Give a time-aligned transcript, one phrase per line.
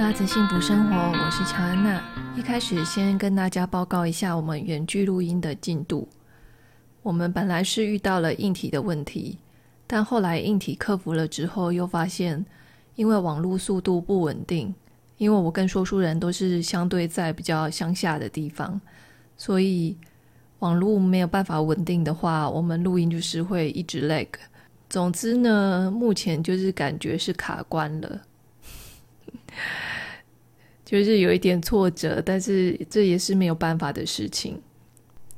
[0.00, 2.02] 拉子幸福生活，我是乔安娜。
[2.34, 6.08] 一开始先跟大家报告一下我们远距录音的进度。
[7.02, 9.36] 我们本来是遇到了硬体的问题，
[9.86, 12.42] 但后来硬体克服了之后，又发现
[12.94, 14.74] 因为网络速度不稳定，
[15.18, 18.80] 因为我跟说书人都是相对在比较乡下的地方，
[19.36, 19.94] 所以
[20.60, 24.28] 网络没有办法稳定的话，我们录音就是会一直 lag。
[24.88, 28.22] 总之呢，目前就是感觉是卡关了。
[30.90, 34.60] 就是有一点挫折，但是这也是没有办法的事情。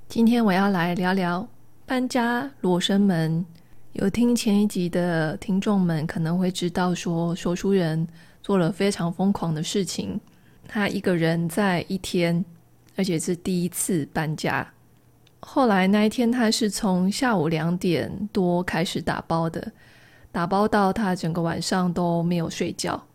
[0.08, 1.46] 今天我要来聊聊
[1.84, 3.44] 搬家罗生门。
[3.92, 8.08] 有听前一集的听众们可能会知道说，说书人
[8.42, 10.18] 做了非常疯狂的事情。
[10.66, 12.42] 他一个人在一天，
[12.96, 14.66] 而且是第一次搬家。
[15.40, 19.70] 后来那一天，他是从下午两点多开始打包的，
[20.30, 23.06] 打包到他整个晚上都没有睡觉。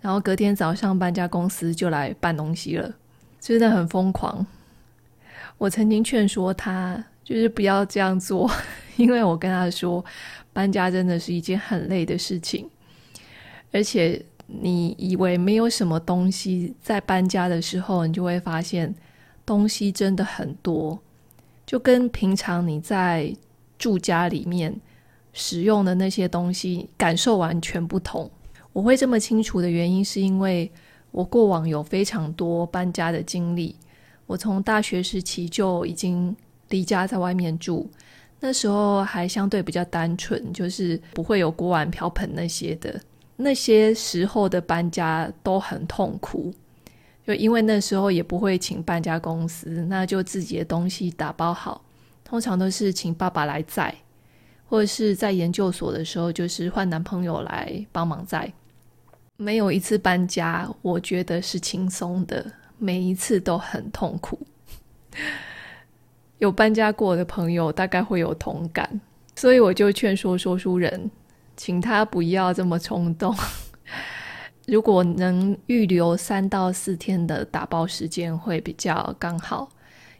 [0.00, 2.92] 然后隔天早上搬家公司就来搬东西了，
[3.40, 4.46] 真的很疯狂。
[5.58, 8.50] 我曾经劝说他，就是不要这样做，
[8.96, 10.02] 因为我跟他说，
[10.52, 12.68] 搬家真的是一件很累的事情，
[13.72, 18.94] 而且你以为没有什么东西，在搬家的时候，你就会发现
[19.44, 20.98] 东西真的很多，
[21.66, 23.36] 就跟平常你在
[23.78, 24.74] 住家里面
[25.34, 28.30] 使用的那些东西感受完全不同。
[28.72, 30.70] 我会这么清楚的原因，是因为
[31.10, 33.74] 我过往有非常多搬家的经历。
[34.26, 36.34] 我从大学时期就已经
[36.68, 37.90] 离家在外面住，
[38.38, 43.00] 那时候还相对比较单纯，就是不会有锅碗瓢盆那些的。
[43.36, 46.54] 那些时候的搬家都很痛苦，
[47.26, 51.82] 就因为那时候也不会请搬家公司，那就自己的东西打包好，
[52.22, 53.92] 通常都是请爸爸来载，
[54.68, 58.52] 或者是在研究所的时候，就是换男朋友来帮忙载。
[59.40, 62.44] 没有一次搬家，我觉得是轻松的，
[62.76, 64.38] 每一次都很痛苦。
[66.36, 69.00] 有搬家过的朋友大概会有同感，
[69.34, 71.10] 所以我就劝说说书人，
[71.56, 73.34] 请他不要这么冲动。
[74.68, 79.70] 如果能预留三到四天的打包时间，会比较刚好，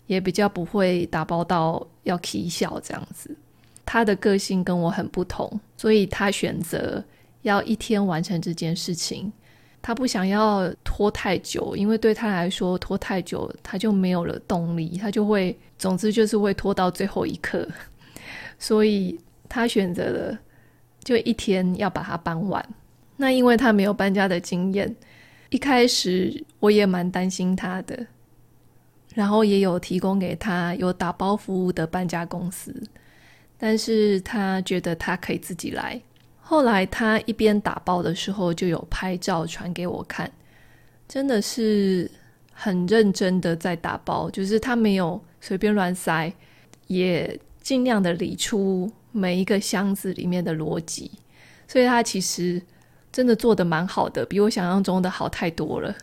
[0.06, 3.36] 也比较不会打包到要起笑这样子。
[3.84, 7.04] 他的个性跟我很不同，所以他选择。
[7.42, 9.32] 要一天完成这件事情，
[9.80, 17.66] 他不想要拖太久，因为对他来说拖太久他就没有了动力，他就会，总之就是会拖到最后一刻，
[18.58, 19.18] 所以
[19.48, 20.38] 他选择了
[21.02, 22.64] 就一天要把它搬完。
[23.16, 24.94] 那因为他没有搬家的经验，
[25.48, 28.06] 一开始我也蛮担心他的，
[29.14, 32.74] 然后也有提供给他有打包服务的搬家公司，
[33.58, 36.00] 但是他觉得他可以自己来。
[36.50, 40.28] 后来他一边打包的时候，就有拍照传给我看，
[41.06, 42.10] 真的是
[42.52, 46.32] 很认真的在打包，就是他没有随便乱塞，
[46.88, 51.12] 也尽量的理出每一个箱子里面的逻辑，
[51.68, 52.60] 所以他其实
[53.12, 55.94] 真的做得蛮好的，比我想象中的好太多了。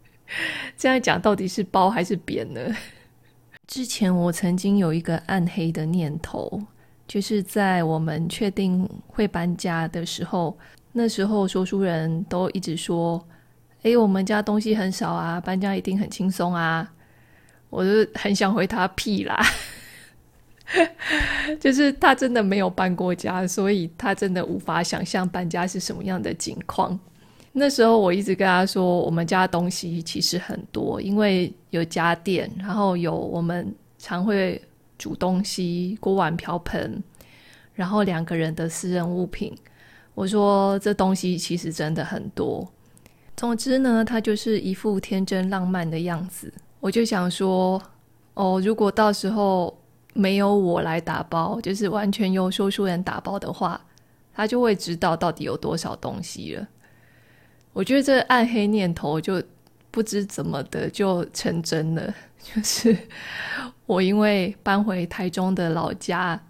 [0.78, 2.74] 这样讲到底是包还是扁呢？
[3.68, 6.62] 之前我曾经有一个暗黑的念头。
[7.06, 10.56] 就是在我们确定会搬家的时候，
[10.92, 13.22] 那时候说书人都一直说
[13.82, 16.90] ：“诶，我们家东西很少啊，搬家一定很轻松啊。”
[17.68, 19.44] 我就很想回他屁啦，
[21.60, 26.98] 就是他真的没有搬过家，所以他真的无法想象搬家是什么样的情况。
[27.52, 34.60] 那时候我一直跟他说，我们家东西其实很多，因为有家电，然后有我们常会。
[35.04, 37.02] 煮东西、锅碗瓢盆，
[37.74, 39.54] 然后两个人的私人物品。
[40.14, 42.66] 我说这东西其实真的很多。
[43.36, 46.50] 总之呢，他就是一副天真浪漫的样子。
[46.80, 47.82] 我就想说，
[48.32, 49.78] 哦，如果到时候
[50.14, 53.78] 没有我来打包，就是完全由说书人打包的话，
[54.32, 56.66] 他就会知道到底有多少东西了。
[57.74, 59.42] 我觉得这暗黑念头就
[59.94, 62.12] 不知怎么的就成真了，
[62.42, 62.98] 就是。
[63.86, 66.40] 我因为搬回台中的老家，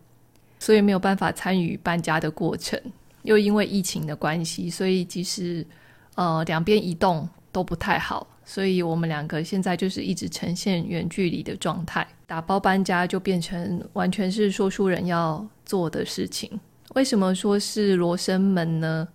[0.58, 2.81] 所以没有办法参与搬家的过程。
[3.23, 5.67] 又因为疫情的关系，所以其实
[6.14, 12.06] 呃两边移动都不太好，所以我们两个现在就是一直呈现远距离的状态。
[12.26, 16.49] 打包搬家就变成完全是说书人要做的事情。
[16.94, 19.06] 为什么说是罗生门呢？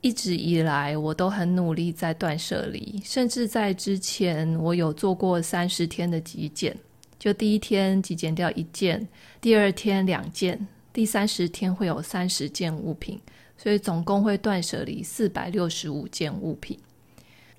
[0.00, 6.76] 一直以来我都很努力在断舍离，甚至在之前我有做过三十天的极简。
[7.18, 9.06] 就第一天极简掉一件，
[9.42, 13.20] 第二天两件，第三十天会有三十件物品，
[13.58, 16.78] 所以总共会断舍离四百六十五件物品。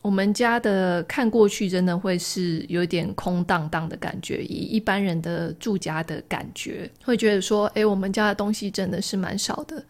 [0.01, 9.85] 我们家的看过去真的会是有点空荡荡的感觉，以一般人的住家的感觉，会觉得说，诶，我们家的东西真的是蛮少的。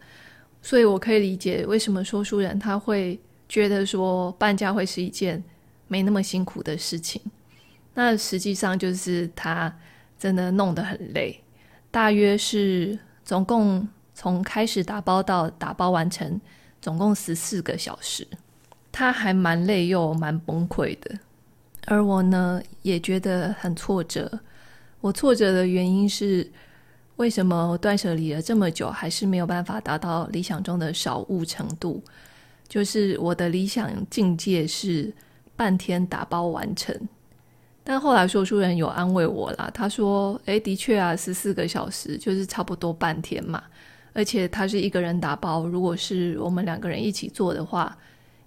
[0.62, 3.18] 所以我可以理解为什么说书人他会
[3.48, 5.42] 觉得说搬家会是一件
[5.88, 7.20] 没那么辛苦的事情。
[7.94, 9.70] 那实际上就是他
[10.18, 11.38] 真的弄得很累，
[11.90, 16.40] 大约是总共从开始打包到打包完成，
[16.80, 18.26] 总共十四个小时。
[18.90, 21.18] 他还蛮累又蛮崩溃的，
[21.86, 24.40] 而我呢也觉得很挫折。
[25.00, 26.50] 我挫折的原因是，
[27.16, 32.02] 为什么我断舍离了这么久，还是没有办法达到理想中的少物程度？
[32.68, 35.12] 就是我的理想境界是
[35.54, 36.96] 半天打包完成。
[37.84, 43.62] 但后来说书人有安慰我啦，他说：“诶，的确啊，十四个小时就是差不多半天嘛。
[44.12, 47.96] 而且他是一个人打包，如果是我们两个人一起做的话。”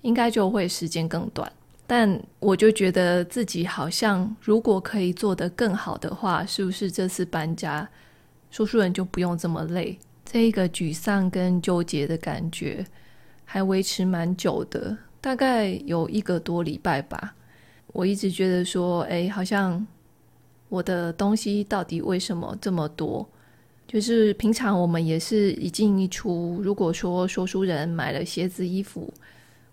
[0.01, 1.51] 应该就会时间更短，
[1.87, 7.89] 但我就觉得自己好像如果可以做得更好的话，是不是这次搬家，
[8.55, 9.99] 说书人就不用这么累？
[10.23, 12.85] 这一个沮丧跟纠结的感觉
[13.43, 17.35] 还维持蛮久的，大概有一个多礼拜吧。
[17.87, 19.85] 我一直觉得说，哎，好像
[20.69, 23.27] 我的东西到底为什么这么多？
[23.85, 29.13] 就是平常我们也是一进一出，如果说说书人买了鞋子、衣服。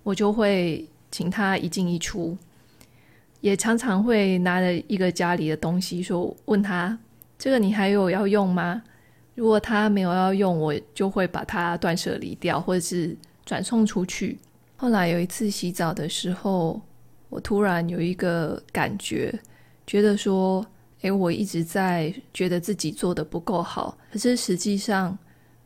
[0.02, 2.37] 我就会请他一进一出，
[3.43, 6.99] 也常常会拿着一个家里的东西说，问他
[7.43, 8.81] 这个你还有要用吗？
[9.35, 14.39] 如果他没有要用，我就会把它断舍离掉，或者是转送出去。
[14.77, 16.81] 后来有一次洗澡的时候，
[17.31, 19.37] 我突然有一个感觉，
[19.85, 20.65] 觉得说，
[21.00, 25.19] 诶，我一直在觉得自己做的不够好，可是实际上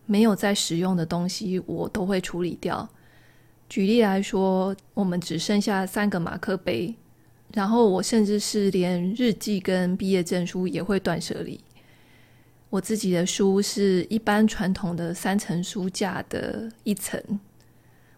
[0.06, 2.88] 没有在使用的东西，我都会处理掉。
[3.68, 6.94] 举例来说，我们只剩下三个马克杯，
[7.52, 11.60] 然后我甚至是连日记跟毕业证书也会断舍离。
[12.68, 17.20] 我自己的书是一般传统的三层书架的一层，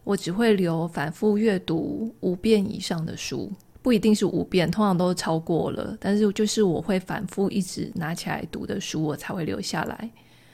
[0.05, 3.53] 我只会留反复阅读五遍以上的书，
[3.83, 10.11] 不一定是五遍，通常都超过了，但是就是我会反复一直拿起来读的书，我才会留下来。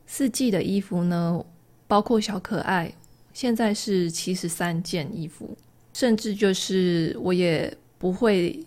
[0.06, 1.44] 四季的衣服呢，
[1.86, 2.92] 包括小可爱。
[3.32, 5.56] 现在是七十三件衣服，
[5.92, 8.64] 甚至就是我也不会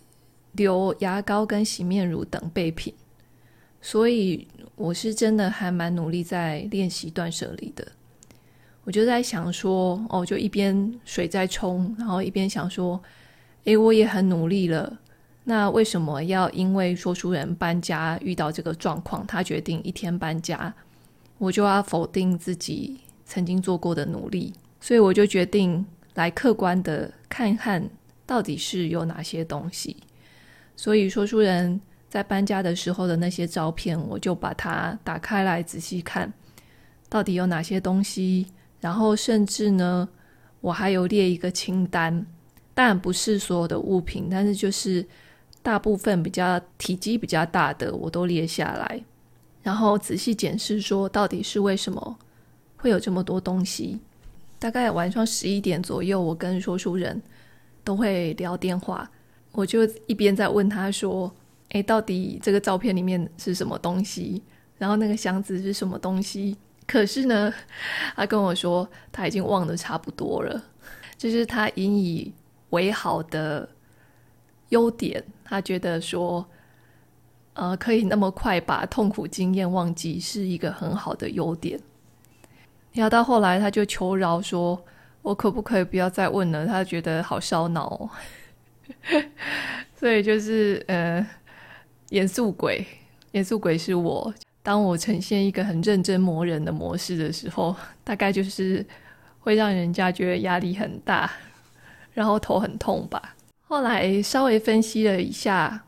[0.52, 2.92] 留牙膏跟洗面乳等备品，
[3.90, 4.46] 所以
[4.76, 7.88] 我是真的还蛮努力在练习断舍离的。
[8.84, 13.02] 我就在想说，哦，就一边水在冲，然后一边想说，
[13.64, 14.98] 诶，我也很努力了，
[15.44, 20.74] 那为什么要因为说书人搬家遇到这个状况，他决定一天搬家，
[21.38, 22.98] 我就要否定自己？
[23.24, 24.52] 曾经做过的努力，
[24.82, 25.82] 所以我就决定
[26.12, 27.88] 来客观的看看
[28.26, 29.96] 到底是有哪些东西。
[30.76, 36.32] 所以说书人在搬家的时候的那些照片，我就把它打开来仔细看，
[37.08, 38.46] 到底有哪些东西。
[38.80, 40.08] 然后甚至呢，
[40.60, 42.26] 我还有列一个清单，
[42.74, 45.04] 当然不是所有的物品，但是就是
[45.62, 49.02] 大部分比较体积比较大的，我都列下来，
[49.62, 52.18] 然后仔细检视说到底是为什么。
[52.80, 53.98] 会有这么多东西，
[54.56, 57.20] 大概晚上十一点左右，我跟说书人
[57.82, 59.10] 都会聊电话，
[59.50, 61.28] 我就一边在问他说
[61.70, 64.42] ：“诶，到底这个照片里面是什么东西？
[64.78, 66.56] 然后那个箱子是什么东西？”
[66.86, 67.52] 可是呢，
[68.16, 70.64] 他跟我说他已经忘得差不多了，
[71.18, 72.32] 就是他引以
[72.70, 73.68] 为豪的
[74.70, 76.46] 优点，他觉得说，
[77.52, 81.78] 呃，可以那么快把痛苦经验忘记，是一个很好的优点。
[82.92, 84.82] 然后到后来，他就求饶说
[85.20, 88.08] ：“我可不可以不要再问了？”他觉得好烧脑。
[89.94, 91.26] 所以就是呃，
[92.10, 92.86] 严肃鬼，
[93.32, 94.32] 严肃鬼是我。
[94.62, 97.74] 当我呈现一个很认真磨人的模式的时候，
[98.04, 98.84] 大概就是
[99.40, 101.30] 会让人家觉得压力很大，
[102.12, 103.34] 然后头很痛吧。
[103.62, 105.84] 后来稍微分析了一下，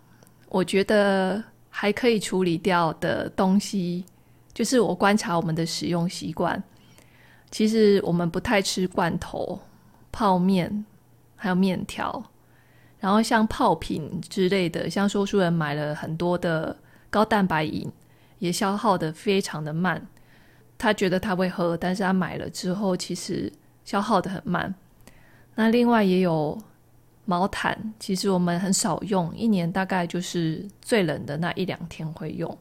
[0.49, 4.05] 我觉得还可以处理掉的东西，
[4.53, 6.63] 就是我观察我们的使用习惯。
[7.51, 9.61] 其实我们不太吃罐头、
[10.13, 10.85] 泡面，
[11.37, 12.23] 还有面条，
[13.01, 16.77] 然后像泡品之类的，像说书人买了很多的
[17.09, 17.91] 高蛋白饮，
[18.39, 20.07] 也消耗得非常的慢。
[20.77, 23.53] 他觉得他会喝，但是他买了之后，其实
[23.85, 24.75] 消耗得很慢。
[25.55, 26.59] 那另外也有
[27.25, 32.57] 毛毯，其实我们很少用，一年大概就是最冷的那一两天会用。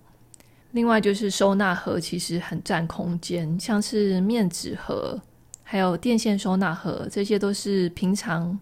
[0.72, 5.20] 另外就是收纳盒，其实很占空间，像是面纸盒，
[5.64, 8.60] 还有电线收纳盒，这些都是平常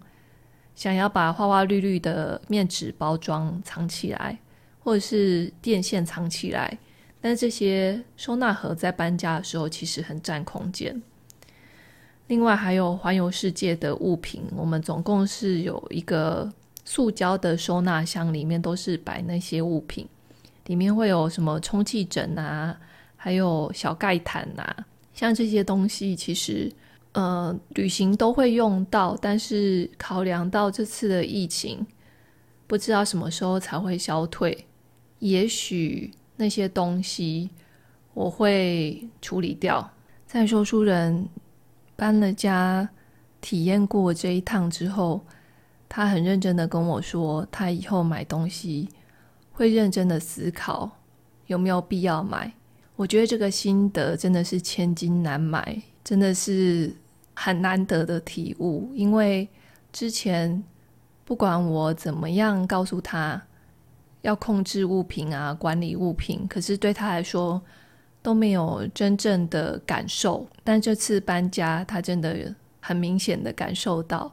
[0.78, 4.38] 想要把花花绿绿的面纸包装藏起来，
[4.78, 6.78] 或者是电线藏起来，
[7.20, 11.02] 但是这些收纳盒在搬家的时候其实很占空间。
[12.28, 16.48] 另外还有环游世界的物品，我们总共是有一个
[16.84, 20.06] 塑胶的收纳箱，里面都是摆那些物品，
[20.66, 22.78] 里面会有什么充气枕啊，
[23.16, 26.72] 还有小盖毯啊，像这些东西其实
[27.18, 31.84] 呃旅行都会用到，但是考量到这次的疫情，
[32.66, 34.66] 不知道什么时候才会消退，
[35.18, 37.50] 也许那些东西
[38.14, 39.90] 我会处理掉。
[40.26, 41.28] 在说书人。
[42.00, 42.88] 搬了家，
[43.40, 45.20] 体验过这一趟之后，
[45.88, 48.88] 他很认真的跟我说，他以后买东西
[49.50, 50.88] 会认真的思考
[51.48, 52.54] 有没有必要买。
[52.94, 56.94] 我觉得这个心得真的是千金难买，真的是
[57.40, 58.90] 很难得的体悟。
[58.94, 59.48] 因为
[59.92, 60.62] 之前
[61.24, 63.40] 不管我怎么样告诉他
[64.22, 67.62] 要控制物品啊，管理物品，可是对他来说，
[68.20, 74.30] 都没有真正的感受，但这次搬家，他真的很明显的感受到，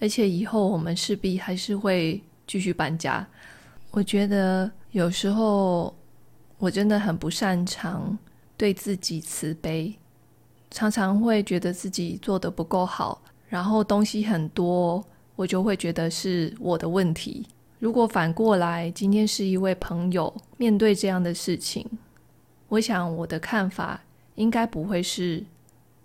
[0.00, 3.26] 而且以后我们势必还是会继续搬家。
[3.90, 5.94] 我觉得有时候
[6.56, 8.18] 我真的很不擅长
[8.56, 9.94] 对自己慈悲，
[10.76, 15.02] 常常会觉得自己做的不够好，然后东西很多，
[15.34, 17.46] 我就会觉得是我的问题。
[17.78, 21.88] 如果反过来，今天是一位朋友面对这样的事情。
[22.68, 23.98] 我想我的看法
[24.34, 25.42] 应该不会是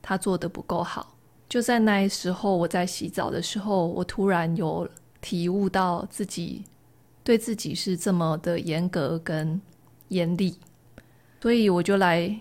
[0.02, 1.18] 他做的不够好。
[1.50, 6.64] 就在那时候，我在洗澡的时候，我突然有体悟到自己
[7.26, 9.60] 对自己是这么的严格跟
[10.08, 10.56] 严厉，
[11.42, 12.40] 所以我就来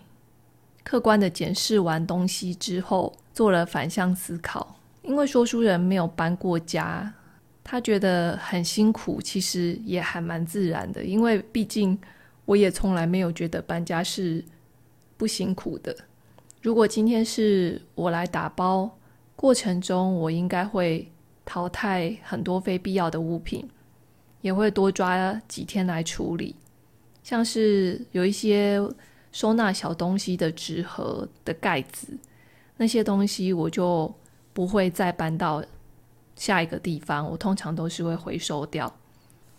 [0.91, 4.77] 客观的检视完东西之后，做了反向思考。
[5.03, 7.15] 因为说书人没有搬过家，
[7.63, 11.97] 他觉得很辛苦，其实也还蛮自然的，因为毕竟。
[12.45, 14.45] 我也从来没有觉得搬家是
[15.17, 15.97] 不辛苦的。
[16.61, 18.91] 如果今天是我来打包，
[19.37, 21.09] 过程中我应该会
[21.45, 23.65] 淘汰很多非必要的物品，
[24.41, 26.57] 也会多抓几天来处理。
[27.23, 28.83] 像是有一些
[29.33, 32.19] 收纳小东西的纸盒的盖子，
[32.77, 34.13] 那些东西我就
[34.53, 35.65] 不会再搬到
[36.37, 38.93] 下一个地方，我通常都是会回收掉。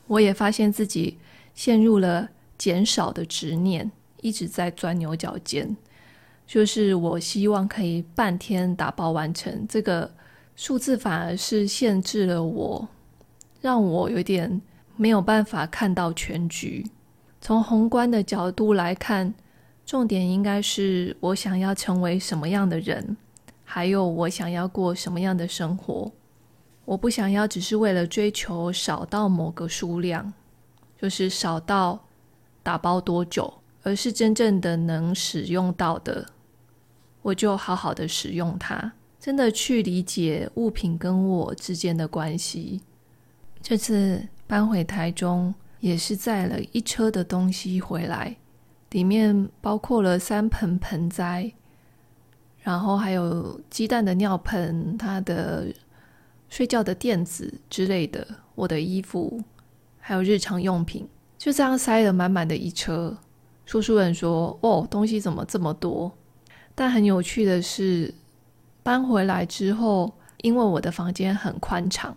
[0.07, 1.17] 我也发现自己
[1.53, 2.29] 陷入了。
[2.61, 5.75] 减少的执念一直在钻牛角尖，
[6.45, 10.13] 就是我希望可以半天打包完成，这个
[10.55, 12.87] 数字反而是限制了我，
[13.61, 14.61] 让我有点
[14.95, 16.85] 没有办法看到全局。
[17.41, 19.33] 从宏观的角度来看，
[19.91, 23.17] 重点应该是我想要成为什么样的人，
[23.65, 26.09] 还有我想要过什么样的生活。
[26.85, 30.31] 我不想要只是为了追求少到某个数量，
[30.97, 31.99] 就是少到。
[32.63, 36.25] 打包多久，而是真正的能使用到的，
[37.21, 42.79] 我就好好的使用它，真的去理解物品跟我之间的关系。
[43.61, 48.37] 这次搬回台中，也是载了一车的东西回来，
[48.91, 51.51] 里面包括了三盆盆栽，
[52.59, 55.67] 然后还有鸡蛋的尿盆、他的
[56.49, 59.41] 睡觉的垫子之类的，我的衣服，
[59.99, 61.07] 还有日常用品。
[61.37, 63.17] 就这样塞了满满的一车。
[63.65, 66.11] 说书人说：“哦，东西怎么这么多？”
[66.75, 68.13] 但很有趣的是，
[68.83, 72.15] 搬回来之后，因为我的房间很宽敞，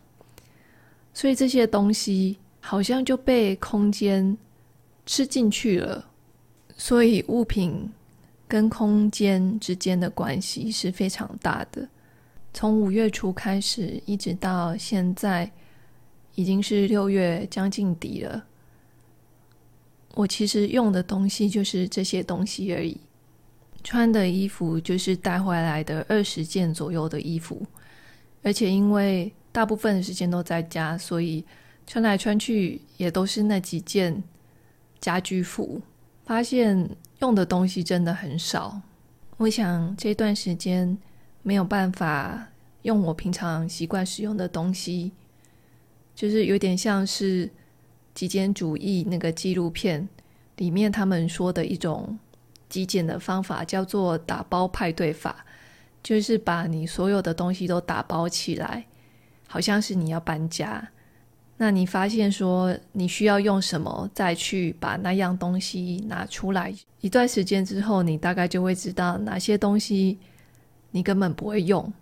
[1.12, 4.36] 所以这些东西好像就被空间
[5.06, 6.04] 吃进去了。
[6.76, 7.90] 所以物品
[8.48, 11.88] 跟空间之间的关系是非常大的。
[12.52, 15.50] 从五月初开始，一直到现在，
[16.34, 18.44] 已经是六月将近底了。
[20.14, 22.96] 我其实用的东西就是这些东西而已，
[23.82, 27.66] 穿的衣服就是带回来的二十件左右的衣服，
[28.42, 31.44] 而且因为大部分时间都在家，所以
[31.86, 34.22] 穿来穿去也都是那几件
[35.00, 35.80] 家居服。
[36.24, 36.88] 发现
[37.20, 38.80] 用的东西真的很少，
[39.36, 40.96] 我想这段时间
[41.42, 42.48] 没有办法
[42.82, 45.12] 用我平常习惯使用的东西，
[46.14, 47.50] 就是有点像是。
[48.14, 50.08] 极简主义那个纪录片
[50.58, 52.16] 里面，他们说的一种
[52.68, 55.44] 极简的方法叫做打包派对法，
[56.00, 58.86] 就是把你所有的东西都打包起来，
[59.48, 60.90] 好像是你要搬家。
[61.56, 66.74] 那你发现说你需要用什么，再去把那样东西拿出来。
[67.00, 70.18] 一段时间之后，你大概就会知道哪些东西
[70.90, 71.92] 你根本不会用。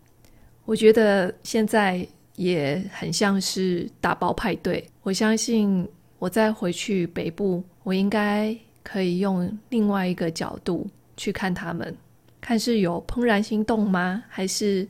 [0.64, 2.06] 我觉得现在
[2.36, 4.88] 也很像是打包派对。
[5.02, 5.86] 我相信
[6.18, 11.94] 我再回去北部，我应该可以用另外一个角度去看他们，
[12.40, 14.22] 看是有怦然心动吗？
[14.28, 14.88] 还是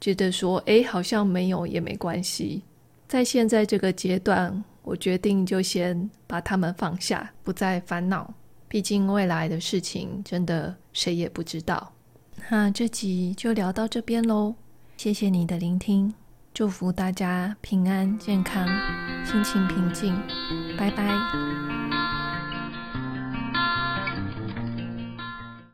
[0.00, 2.62] 觉得说，诶，好像没有也没关系。
[3.10, 8.32] 在现在这个阶段，我决定就先把他们放下，不再烦恼。
[8.68, 11.92] 毕竟未来的事情真的谁也不知道。
[12.50, 14.54] 那这集就聊到这边喽，
[14.96, 16.14] 谢谢你的聆听，
[16.54, 18.64] 祝福大家平安健康，
[19.26, 20.14] 心情平静，
[20.78, 21.79] 拜拜。